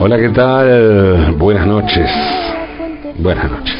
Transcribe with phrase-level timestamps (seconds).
[0.00, 1.34] Hola, ¿qué tal?
[1.36, 2.08] Buenas noches.
[3.18, 3.74] Buenas noches.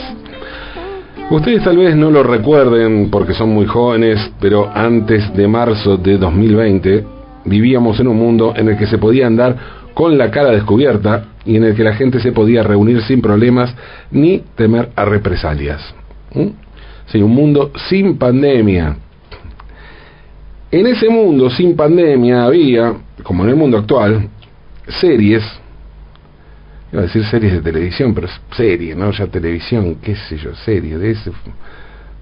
[1.31, 6.19] Ustedes tal vez no lo recuerden porque son muy jóvenes, pero antes de marzo de
[6.19, 7.05] 2020
[7.45, 9.57] vivíamos en un mundo en el que se podía andar
[9.95, 13.73] con la cara descubierta y en el que la gente se podía reunir sin problemas
[14.11, 15.95] ni temer a represalias.
[16.35, 16.49] ¿Mm?
[17.07, 18.97] Sí, un mundo sin pandemia.
[20.73, 24.27] En ese mundo sin pandemia había, como en el mundo actual,
[24.89, 25.43] series,
[26.91, 29.11] iba a decir series de televisión, pero serie, ¿no?
[29.11, 31.31] Ya televisión, qué sé yo, serie de ese.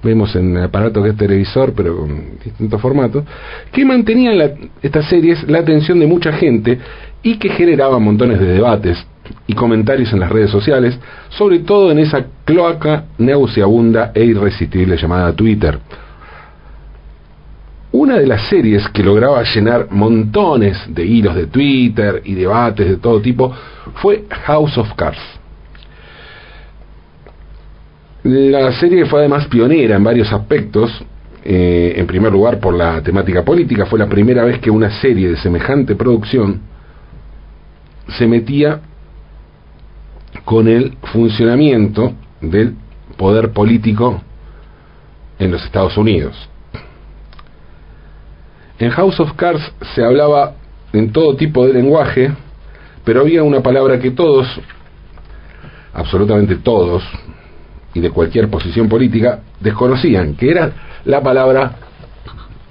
[0.02, 3.24] Vemos en el aparato que es televisor, pero con distintos formatos,
[3.70, 6.76] que mantenían estas series la atención de mucha gente
[7.22, 8.98] y que generaban montones de debates
[9.46, 10.98] y comentarios en las redes sociales,
[11.28, 15.78] sobre todo en esa cloaca nauseabunda e irresistible llamada Twitter.
[17.92, 22.96] Una de las series que lograba llenar montones de hilos de Twitter y debates de
[22.98, 23.52] todo tipo
[23.96, 25.18] fue House of Cards.
[28.22, 31.02] La serie fue además pionera en varios aspectos.
[31.42, 35.30] Eh, en primer lugar, por la temática política, fue la primera vez que una serie
[35.30, 36.60] de semejante producción
[38.06, 38.80] se metía
[40.44, 42.76] con el funcionamiento del
[43.16, 44.22] poder político
[45.38, 46.49] en los Estados Unidos.
[48.80, 49.60] En House of Cards
[49.94, 50.54] se hablaba
[50.94, 52.32] en todo tipo de lenguaje,
[53.04, 54.46] pero había una palabra que todos,
[55.92, 57.02] absolutamente todos,
[57.92, 60.72] y de cualquier posición política, desconocían, que era
[61.04, 61.72] la palabra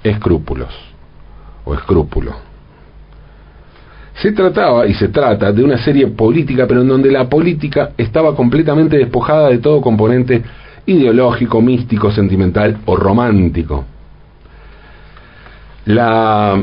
[0.03, 0.73] escrúpulos
[1.63, 2.33] o escrúpulo.
[4.15, 8.35] Se trataba y se trata de una serie política, pero en donde la política estaba
[8.35, 10.41] completamente despojada de todo componente
[10.87, 13.85] ideológico, místico, sentimental o romántico.
[15.85, 16.61] La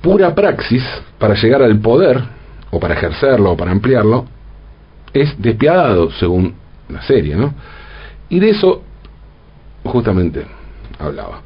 [0.00, 0.84] pura praxis
[1.18, 2.22] para llegar al poder,
[2.70, 4.26] o para ejercerlo, o para ampliarlo,
[5.12, 6.54] es despiadado, según
[6.88, 7.54] la serie, ¿no?
[8.28, 8.82] Y de eso
[9.84, 10.46] justamente
[10.98, 11.40] hablaba.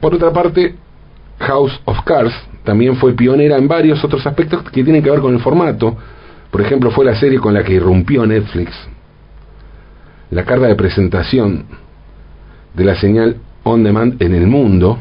[0.00, 0.74] Por otra parte,
[1.38, 2.34] House of Cards
[2.64, 5.96] también fue pionera en varios otros aspectos que tienen que ver con el formato.
[6.50, 8.72] Por ejemplo, fue la serie con la que irrumpió Netflix.
[10.30, 11.64] La carga de presentación
[12.74, 13.36] de la señal
[13.66, 14.98] on demand en el mundo.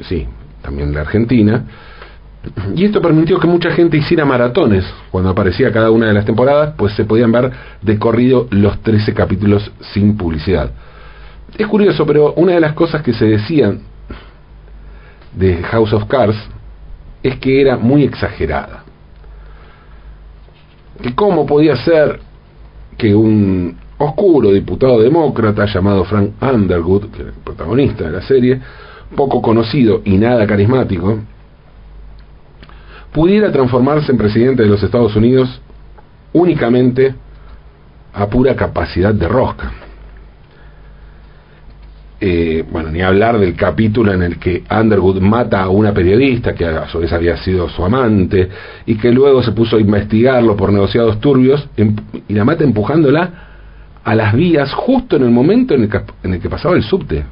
[0.00, 0.26] Sí,
[0.62, 1.64] también la Argentina.
[2.74, 4.84] Y esto permitió que mucha gente hiciera maratones.
[5.10, 7.50] Cuando aparecía cada una de las temporadas, pues se podían ver
[7.82, 10.70] de corrido los 13 capítulos sin publicidad.
[11.58, 13.80] Es curioso, pero una de las cosas que se decían
[15.34, 16.36] de House of Cards
[17.22, 18.84] es que era muy exagerada.
[21.02, 22.20] Que cómo podía ser
[22.96, 28.60] que un oscuro diputado demócrata llamado Frank Underwood, que era el protagonista de la serie,
[29.14, 31.18] poco conocido y nada carismático,
[33.12, 35.60] pudiera transformarse en presidente de los Estados Unidos
[36.32, 37.14] únicamente
[38.12, 39.72] a pura capacidad de rosca.
[42.18, 46.64] Eh, bueno, ni hablar del capítulo en el que Underwood mata a una periodista que
[46.64, 48.48] a su vez había sido su amante
[48.86, 53.46] y que luego se puso a investigarlo por negociados turbios y la mata empujándola
[54.06, 56.84] a las vías justo en el momento en el que, en el que pasaba el
[56.84, 57.24] subte.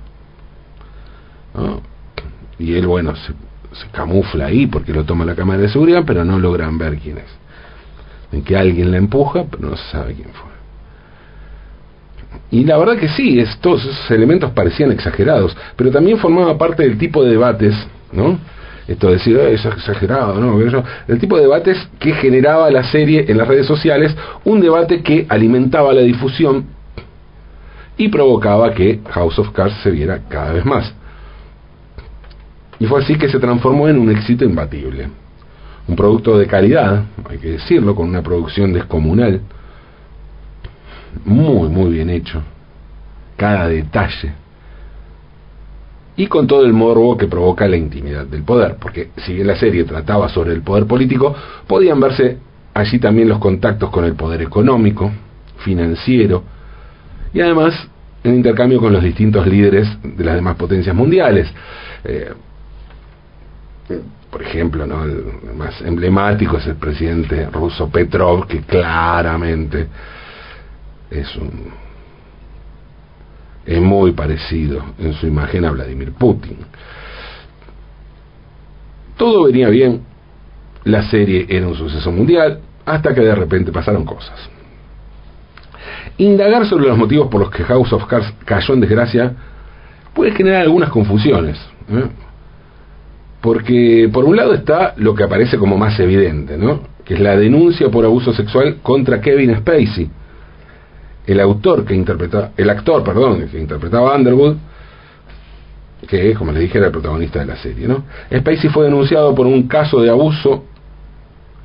[2.58, 3.32] Y él, bueno, se,
[3.92, 7.30] camufla ahí porque lo toma la cámara de seguridad, pero no logran ver quién es.
[8.32, 10.50] En que alguien la empuja, pero no se sabe quién fue.
[12.50, 17.22] Y la verdad que sí, estos elementos parecían exagerados, pero también formaba parte del tipo
[17.22, 18.36] de debates, ¿no?
[18.86, 20.60] Esto de decir, es exagerado, ¿no?
[21.08, 24.14] El tipo de debates que generaba la serie en las redes sociales,
[24.44, 26.66] un debate que alimentaba la difusión
[27.96, 30.92] y provocaba que House of Cards se viera cada vez más.
[32.78, 35.08] Y fue así que se transformó en un éxito imbatible.
[35.86, 39.40] Un producto de calidad, hay que decirlo, con una producción descomunal,
[41.24, 42.42] muy, muy bien hecho.
[43.36, 44.43] Cada detalle.
[46.16, 49.56] Y con todo el morbo que provoca la intimidad del poder, porque si bien la
[49.56, 51.34] serie trataba sobre el poder político,
[51.66, 52.38] podían verse
[52.72, 55.10] allí también los contactos con el poder económico,
[55.58, 56.44] financiero,
[57.32, 57.88] y además
[58.22, 61.52] en intercambio con los distintos líderes de las demás potencias mundiales.
[62.04, 62.32] Eh,
[64.30, 65.04] por ejemplo, ¿no?
[65.04, 65.24] el
[65.56, 69.86] más emblemático es el presidente ruso Petrov, que claramente
[71.10, 71.83] es un
[73.66, 76.58] es muy parecido en su imagen a Vladimir Putin.
[79.16, 80.02] Todo venía bien,
[80.84, 84.38] la serie era un suceso mundial, hasta que de repente pasaron cosas.
[86.18, 89.32] Indagar sobre los motivos por los que House of Cards cayó en desgracia
[90.12, 91.58] puede generar algunas confusiones.
[91.90, 92.04] ¿eh?
[93.40, 96.80] Porque por un lado está lo que aparece como más evidente, ¿no?
[97.04, 100.10] Que es la denuncia por abuso sexual contra Kevin Spacey,
[101.26, 104.56] el autor que interpreta, el actor, perdón, que interpretaba Underwood,
[106.06, 108.04] que como les dije era el protagonista de la serie, ¿no?
[108.34, 110.64] Spacey fue denunciado por un caso de abuso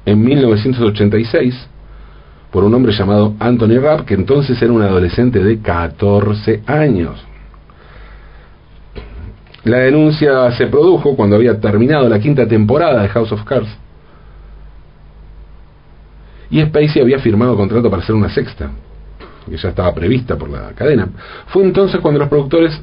[0.05, 1.67] en 1986
[2.51, 7.23] por un hombre llamado Anthony Rapp, que entonces era un adolescente de 14 años.
[9.65, 13.69] La denuncia se produjo cuando había terminado la quinta temporada de House of Cards.
[16.49, 18.71] Y Spacey había firmado contrato para hacer una sexta,
[19.49, 21.07] que ya estaba prevista por la cadena.
[21.47, 22.79] Fue entonces cuando los productores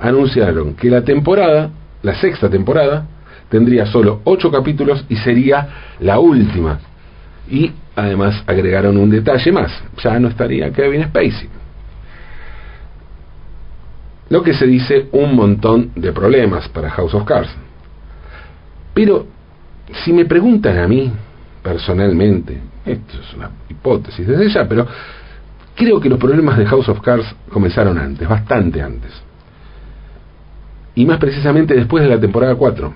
[0.00, 1.70] anunciaron que la temporada,
[2.02, 3.06] la sexta temporada,
[3.48, 5.68] tendría solo ocho capítulos y sería
[6.00, 6.78] la última.
[7.48, 9.72] Y además agregaron un detalle más,
[10.02, 11.48] ya no estaría Kevin Spacey.
[14.28, 17.50] Lo que se dice un montón de problemas para House of Cards.
[18.92, 19.26] Pero
[20.04, 21.12] si me preguntan a mí,
[21.62, 24.86] personalmente, esto es una hipótesis desde ya, pero
[25.76, 29.12] creo que los problemas de House of Cards comenzaron antes, bastante antes.
[30.96, 32.92] Y más precisamente después de la temporada 4.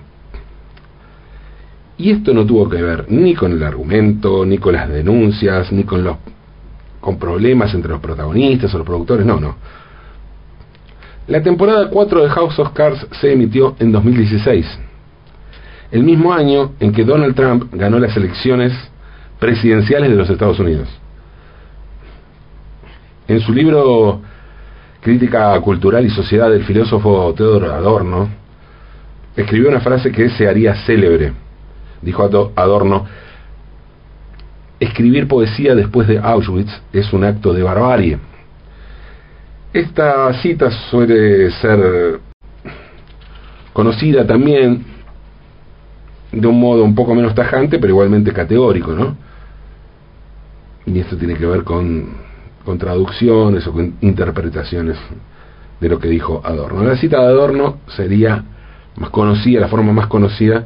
[1.99, 5.83] Y esto no tuvo que ver ni con el argumento, ni con las denuncias, ni
[5.83, 6.17] con los
[6.99, 9.55] con problemas entre los protagonistas o los productores, no, no
[11.31, 14.65] la temporada 4 de House of Cards se emitió en 2016,
[15.91, 18.73] el mismo año en que Donald Trump ganó las elecciones
[19.39, 20.89] presidenciales de los Estados Unidos.
[23.31, 24.19] En su libro
[24.99, 28.27] Crítica Cultural y Sociedad del filósofo Theodor Adorno,
[29.37, 31.31] escribió una frase que se haría célebre.
[32.01, 32.23] Dijo
[32.57, 33.05] Adorno,
[34.81, 38.19] escribir poesía después de Auschwitz es un acto de barbarie.
[39.71, 42.19] Esta cita suele ser
[43.71, 44.83] conocida también
[46.33, 49.15] de un modo un poco menos tajante, pero igualmente categórico, ¿no?
[50.85, 52.29] Y esto tiene que ver con,
[52.65, 54.97] con traducciones o con interpretaciones
[55.79, 56.83] de lo que dijo Adorno.
[56.83, 58.43] La cita de Adorno sería
[58.97, 60.65] más conocida, la forma más conocida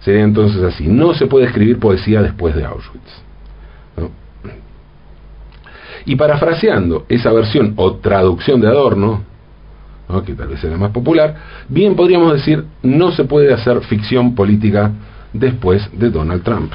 [0.00, 3.22] sería entonces así, no se puede escribir poesía después de Auschwitz.
[6.04, 9.22] Y parafraseando esa versión o traducción de Adorno,
[10.26, 11.36] que tal vez la más popular,
[11.68, 14.90] bien podríamos decir, no se puede hacer ficción política
[15.32, 16.72] después de Donald Trump.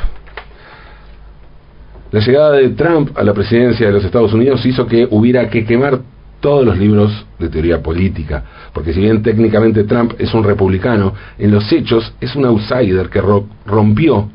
[2.12, 5.66] La llegada de Trump a la presidencia de los Estados Unidos hizo que hubiera que
[5.66, 6.00] quemar
[6.40, 8.44] todos los libros de teoría política,
[8.74, 13.22] porque si bien técnicamente Trump es un republicano, en los hechos es un outsider que
[13.66, 14.30] rompió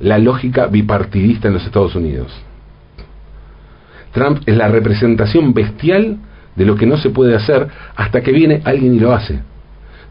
[0.00, 2.32] la lógica bipartidista en los Estados Unidos.
[4.12, 6.18] Trump es la representación bestial
[6.56, 9.40] de lo que no se puede hacer hasta que viene alguien y lo hace.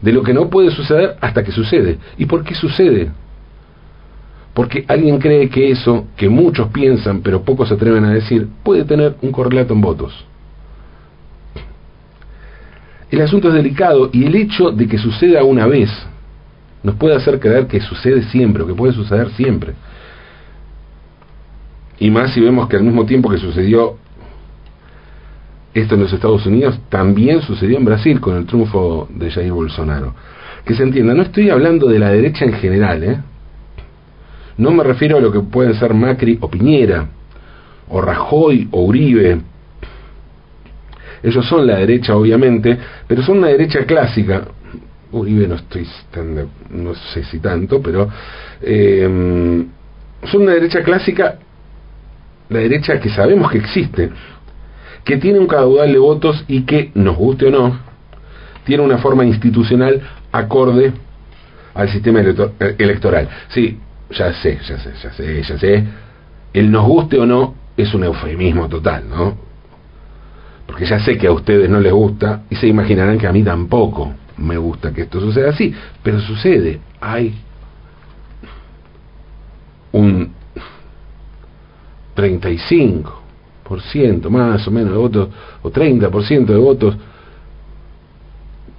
[0.00, 1.98] De lo que no puede suceder hasta que sucede.
[2.16, 3.10] ¿Y por qué sucede?
[4.54, 8.84] Porque alguien cree que eso, que muchos piensan pero pocos se atreven a decir, puede
[8.84, 10.24] tener un correlato en votos.
[13.10, 15.90] El asunto es delicado y el hecho de que suceda una vez
[16.82, 19.74] nos puede hacer creer que sucede siempre o que puede suceder siempre.
[21.98, 23.96] Y más si vemos que al mismo tiempo que sucedió
[25.74, 30.14] esto en los Estados Unidos, también sucedió en Brasil con el triunfo de Jair Bolsonaro.
[30.64, 33.18] Que se entienda, no estoy hablando de la derecha en general, ¿eh?
[34.60, 37.08] No me refiero a lo que pueden ser Macri o Piñera,
[37.88, 39.40] o Rajoy o Uribe.
[41.22, 44.42] Ellos son la derecha, obviamente, pero son una derecha clásica.
[45.12, 48.10] Uribe no estoy tan, no sé si tanto, pero
[48.60, 49.64] eh,
[50.24, 51.38] son una derecha clásica
[52.50, 54.10] la derecha que sabemos que existe,
[55.04, 57.78] que tiene un caudal de votos y que, nos guste o no,
[58.64, 60.02] tiene una forma institucional
[60.32, 60.92] acorde
[61.72, 63.28] al sistema electoral.
[63.48, 63.78] Sí,
[64.10, 65.84] ya sé, ya sé, ya sé, ya sé.
[66.52, 69.36] El nos guste o no es un eufemismo total, ¿no?
[70.66, 73.42] Porque ya sé que a ustedes no les gusta y se imaginarán que a mí
[73.42, 76.80] tampoco me gusta que esto suceda así, pero sucede.
[77.00, 77.34] Hay
[79.92, 80.32] un
[82.16, 85.28] 35% más o menos de votos,
[85.62, 86.96] o 30% de votos,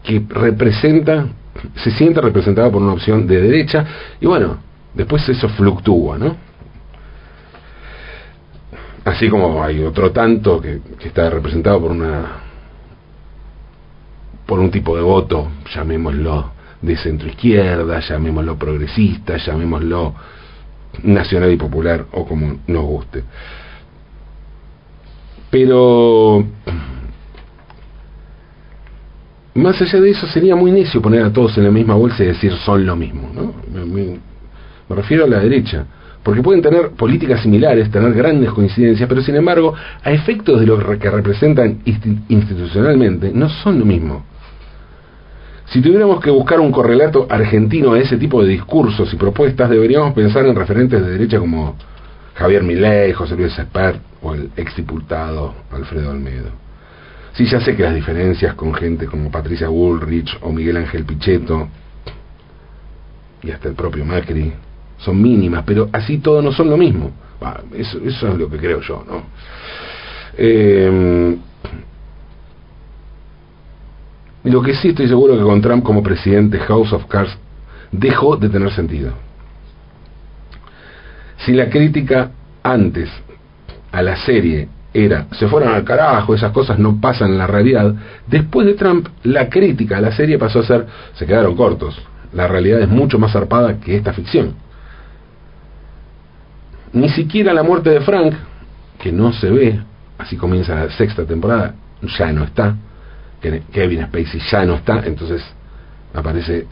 [0.04, 1.28] que representa,
[1.76, 3.86] se siente representado por una opción de derecha,
[4.20, 4.58] y bueno,
[4.94, 6.36] después eso fluctúa, ¿no?
[9.04, 12.42] Así como hay otro tanto que, está representado por una
[14.46, 20.14] por un tipo de voto, llamémoslo de centro izquierda, llamémoslo progresista, llamémoslo
[21.04, 23.24] nacional y popular o como nos guste.
[25.50, 26.46] Pero
[29.54, 32.28] más allá de eso sería muy necio poner a todos en la misma bolsa y
[32.28, 33.54] decir son lo mismo, ¿no?
[34.92, 35.86] Me, refiero a la derecha,
[36.22, 40.78] porque pueden tener políticas similares, tener grandes coincidencias, pero sin embargo, a efectos de lo
[41.00, 41.80] que representan
[42.28, 44.26] institucionalmente, no son lo mismo.
[45.68, 50.14] Si tuviéramos que buscar un correlato argentino a ese tipo de discursos y propuestas, deberíamos
[50.14, 51.78] pensar en referentes de derecha como
[52.36, 56.50] Javier Milei, José Luis Espert o el exdiputado Alfredo Almedo.
[57.32, 61.70] Sí, ya sé que las diferencias con gente como Patricia Bullrich o Miguel Ángel Pichetto
[63.42, 64.52] y hasta el propio Macri
[65.02, 67.12] son mínimas, pero así todo no son lo mismo.
[67.74, 69.24] eso, eso es lo que creo yo, ¿no?
[70.38, 71.38] Eh,
[74.44, 77.38] lo que sí estoy seguro que con Trump como presidente House of Cards
[77.92, 79.14] dejó de tener sentido.
[81.38, 82.32] Si la crítica
[82.64, 83.10] antes
[83.92, 87.94] a la serie era se fueron al carajo, esas cosas no pasan en la realidad,
[88.28, 92.00] después de Trump la crítica a la serie pasó a ser se quedaron cortos.
[92.34, 94.54] La realidad es mucho más zarpada que esta ficción.
[96.94, 98.34] Ni siquiera la muerte de Frank,
[99.00, 99.80] que no se ve,
[100.18, 101.76] así comienza la sexta temporada,
[102.18, 102.76] ya no está.
[103.72, 105.42] Kevin Spacey ya no está, entonces
[106.14, 106.68] aparece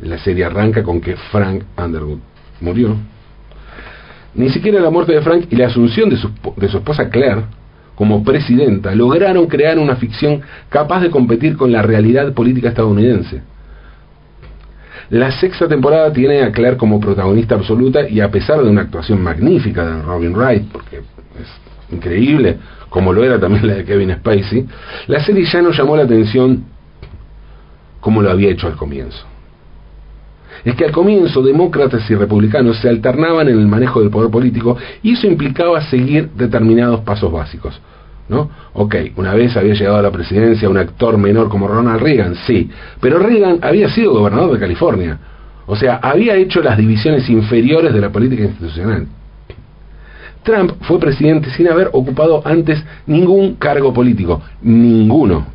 [0.00, 2.18] la serie arranca con que Frank Underwood
[2.60, 2.96] murió.
[4.34, 7.42] Ni siquiera la muerte de Frank y la asunción de su, de su esposa Claire
[7.94, 13.42] como presidenta lograron crear una ficción capaz de competir con la realidad política estadounidense.
[15.12, 19.22] La sexta temporada tiene a Claire como protagonista absoluta y a pesar de una actuación
[19.22, 22.56] magnífica de Robin Wright, porque es increíble,
[22.88, 24.66] como lo era también la de Kevin Spacey,
[25.08, 26.64] la serie ya no llamó la atención
[28.00, 29.22] como lo había hecho al comienzo.
[30.64, 34.78] Es que al comienzo demócratas y republicanos se alternaban en el manejo del poder político
[35.02, 37.78] y eso implicaba seguir determinados pasos básicos.
[38.72, 42.70] Ok, una vez había llegado a la presidencia un actor menor como Ronald Reagan, sí,
[43.00, 45.18] pero Reagan había sido gobernador de California,
[45.66, 49.06] o sea, había hecho las divisiones inferiores de la política institucional.
[50.42, 55.46] Trump fue presidente sin haber ocupado antes ningún cargo político, ninguno.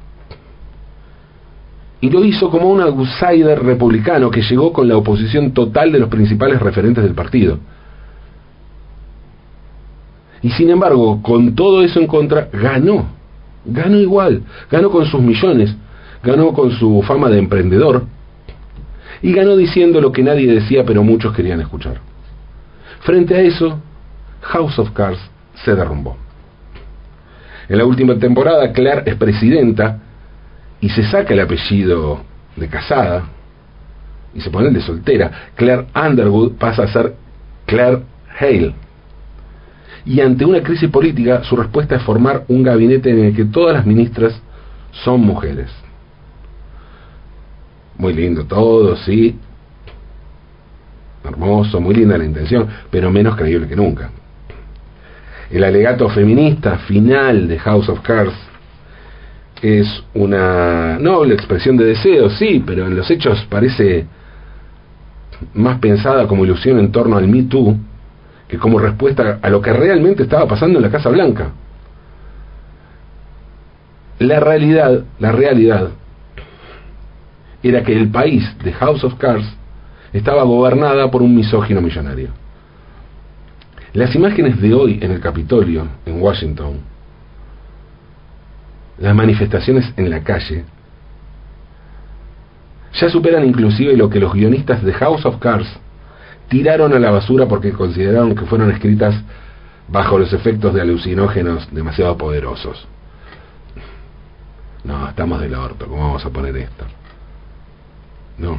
[1.99, 6.09] Y lo hizo como un outsider republicano que llegó con la oposición total de los
[6.09, 7.59] principales referentes del partido.
[10.41, 13.07] Y sin embargo, con todo eso en contra, ganó.
[13.65, 14.43] Ganó igual.
[14.69, 15.75] Ganó con sus millones.
[16.23, 18.05] Ganó con su fama de emprendedor.
[19.21, 21.99] Y ganó diciendo lo que nadie decía, pero muchos querían escuchar.
[22.99, 23.79] Frente a eso,
[24.41, 25.19] House of Cards
[25.55, 26.17] se derrumbó.
[27.69, 29.99] En la última temporada, Claire es presidenta
[30.79, 32.21] y se saca el apellido
[32.55, 33.25] de casada
[34.33, 35.31] y se pone el de soltera.
[35.55, 37.15] Claire Underwood pasa a ser
[37.65, 38.03] Claire
[38.39, 38.73] Hale
[40.07, 43.73] y ante una crisis política su respuesta es formar un gabinete en el que todas
[43.73, 44.41] las ministras
[45.03, 45.69] son mujeres.
[47.97, 49.37] Muy lindo todo, sí.
[51.25, 54.09] Hermoso, muy linda la intención, pero menos creíble que nunca.
[55.51, 58.35] El alegato feminista final de House of Cards
[59.61, 64.05] es una noble expresión de deseo, sí, pero en los hechos parece
[65.53, 67.77] más pensada como ilusión en torno al Me Too
[68.47, 71.51] que como respuesta a lo que realmente estaba pasando en la Casa Blanca.
[74.19, 75.89] La realidad, la realidad
[77.61, 79.45] era que el país de House of Cards
[80.13, 82.29] estaba gobernada por un misógino millonario.
[83.93, 86.79] Las imágenes de hoy en el Capitolio, en Washington,
[88.99, 90.65] las manifestaciones en la calle,
[92.93, 95.67] ya superan inclusive lo que los guionistas de House of Cards
[96.49, 99.15] tiraron a la basura porque consideraron que fueron escritas
[99.87, 102.87] bajo los efectos de alucinógenos demasiado poderosos.
[104.83, 106.85] No, estamos del orto, ¿cómo vamos a poner esto?
[108.37, 108.57] No.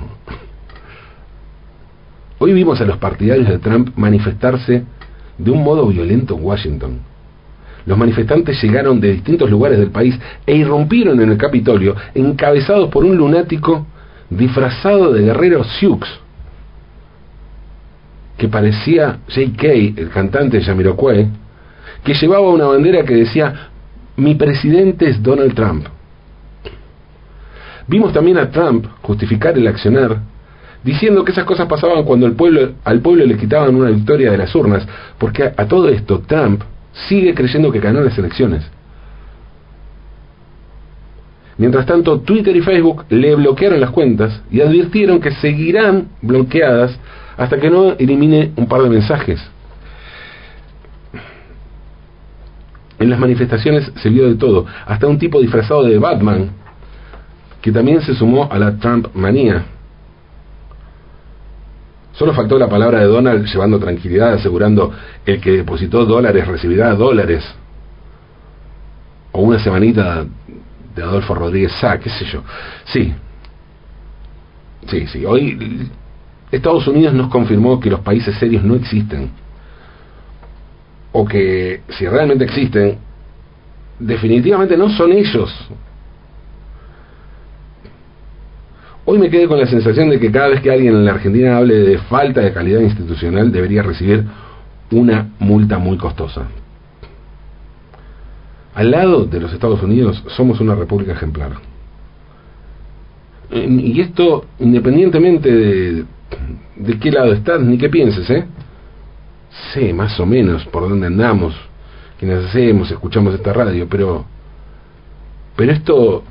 [2.38, 4.84] Hoy vimos a los partidarios de Trump manifestarse
[5.38, 6.98] de un modo violento en Washington.
[7.86, 13.04] Los manifestantes llegaron de distintos lugares del país e irrumpieron en el Capitolio, encabezados por
[13.04, 13.86] un lunático
[14.28, 16.06] disfrazado de guerrero Sioux
[18.38, 19.68] que parecía J.K.,
[20.00, 21.28] el cantante de Jamiroquai,
[22.04, 23.70] que llevaba una bandera que decía,
[24.16, 25.86] mi presidente es Donald Trump.
[27.88, 30.20] Vimos también a Trump justificar el accionar,
[30.84, 34.86] diciendo que esas cosas pasaban cuando al pueblo le quitaban una victoria de las urnas,
[35.18, 36.62] porque a, a todo esto Trump
[37.08, 38.64] sigue creyendo que ganó las elecciones.
[41.56, 46.96] Mientras tanto, Twitter y Facebook le bloquearon las cuentas y advirtieron que seguirán bloqueadas
[47.38, 49.40] hasta que no elimine un par de mensajes.
[52.98, 56.50] En las manifestaciones se vio de todo, hasta un tipo disfrazado de Batman
[57.62, 59.64] que también se sumó a la Trump manía.
[62.12, 64.92] Solo faltó la palabra de Donald llevando tranquilidad, asegurando
[65.24, 67.44] el que depositó dólares recibirá dólares.
[69.30, 70.26] O una semanita
[70.96, 72.42] de Adolfo Rodríguez Sá, qué sé yo.
[72.84, 73.14] Sí,
[74.88, 75.24] sí, sí.
[75.24, 75.88] Hoy
[76.50, 79.30] Estados Unidos nos confirmó que los países serios no existen.
[81.12, 82.98] O que si realmente existen,
[83.98, 85.68] definitivamente no son ellos.
[89.04, 91.56] Hoy me quedé con la sensación de que cada vez que alguien en la Argentina
[91.56, 94.24] hable de falta de calidad institucional debería recibir
[94.90, 96.46] una multa muy costosa.
[98.74, 101.52] Al lado de los Estados Unidos somos una república ejemplar.
[103.50, 106.04] Y esto independientemente de,
[106.76, 108.46] de qué lado estás ni qué pienses, ¿eh?
[109.72, 111.54] Sé más o menos por dónde andamos,
[112.18, 114.24] quienes hacemos, escuchamos esta radio, pero
[115.58, 116.22] pero esto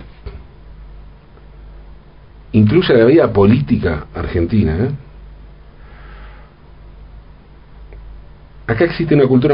[2.53, 4.77] incluye la vida política argentina.
[4.85, 4.91] ¿eh?
[8.67, 9.53] Acá existe una cultura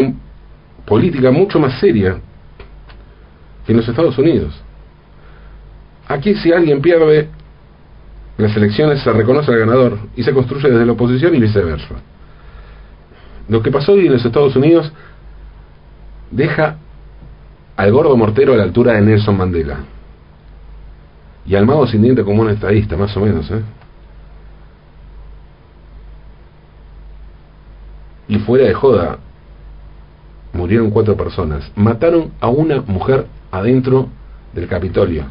[0.85, 2.17] política mucho más seria
[3.65, 4.62] que en los Estados Unidos.
[6.07, 7.29] Aquí si alguien pierde
[8.37, 11.95] las elecciones se reconoce al ganador y se construye desde la oposición y viceversa.
[13.47, 14.91] Lo que pasó hoy en los Estados Unidos
[16.31, 16.77] deja
[17.75, 19.79] al gordo mortero a la altura de Nelson Mandela
[21.46, 23.50] y al mago sin diente como un estadista, más o menos.
[23.51, 23.61] ¿eh?
[28.29, 29.17] Y fuera de joda,
[30.53, 31.69] murieron cuatro personas.
[31.75, 34.07] Mataron a una mujer adentro
[34.53, 35.25] del Capitolio.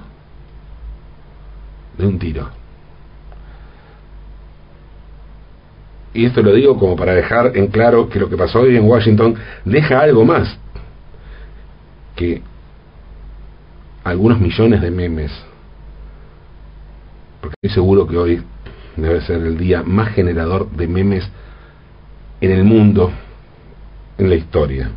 [1.96, 2.61] De un tiro.
[6.14, 8.84] Y esto lo digo como para dejar en claro que lo que pasó hoy en
[8.84, 10.58] Washington deja algo más
[12.16, 12.42] que
[14.04, 15.32] algunos millones de memes
[17.42, 18.42] porque estoy seguro que hoy
[18.96, 21.28] debe ser el día más generador de memes
[22.40, 23.10] en el mundo,
[24.16, 24.90] en la historia.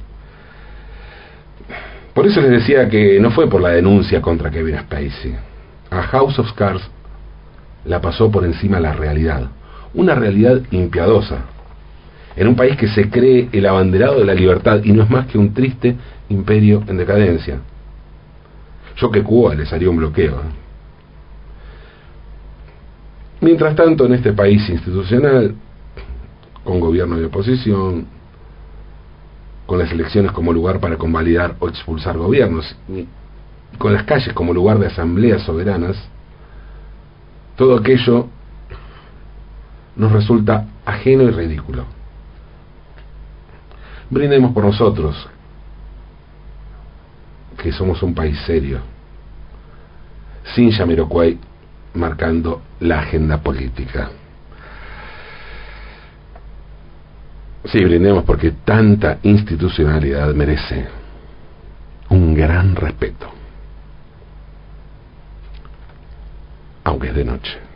[2.13, 5.36] Por eso les decía que no fue por la denuncia contra Kevin Spacey.
[5.89, 6.88] A House of Cards
[7.84, 9.49] la pasó por encima la realidad,
[9.95, 11.45] una realidad impiadosa,
[12.36, 15.25] en un país que se cree el abanderado de la libertad y no es más
[15.27, 15.95] que un triste
[16.29, 17.60] imperio en decadencia.
[18.97, 20.36] Yo que Cuba les haría un bloqueo.
[20.36, 20.65] ¿eh?
[23.41, 25.55] Mientras tanto, en este país institucional,
[26.63, 28.08] con gobierno de oposición,
[29.65, 32.75] con las elecciones como lugar para convalidar o expulsar gobiernos,
[33.77, 35.97] con las calles como lugar de asambleas soberanas,
[37.55, 38.27] todo aquello
[39.95, 41.86] nos resulta ajeno y ridículo.
[44.10, 45.27] Brindemos por nosotros,
[47.58, 48.79] que somos un país serio,
[50.53, 51.39] sin Yamiroquai
[51.95, 54.10] marcando la agenda política.
[57.65, 60.88] Sí, brindemos porque tanta institucionalidad merece
[62.10, 63.27] un gran respeto,
[66.84, 67.65] aunque es de noche.